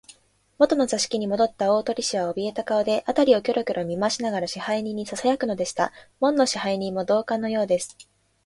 [0.57, 5.93] もとの座敷にもどった大鳥氏は、おびえた顔で、あたりをキョロキョロと見まわしながら、支配人にささやくのでした。
[6.19, 7.95] 門野支配人も同感のようです。